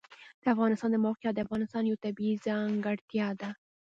د 0.41 0.43
افغانستان 0.53 0.89
د 0.91 0.97
موقعیت 1.05 1.33
د 1.35 1.39
افغانستان 1.45 1.83
یوه 1.85 2.01
طبیعي 2.05 2.35
ځانګړتیا 2.47 3.27
ده. 3.41 3.49